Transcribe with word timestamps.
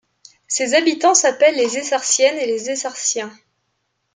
Ses 0.47 0.73
habitants 0.73 1.13
s'appellent 1.13 1.57
les 1.57 1.77
Essartiennes 1.77 2.39
et 2.39 2.47
les 2.47 2.71
Essartiens. 2.71 3.31